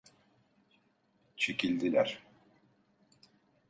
[1.37, 2.23] Çekildiler.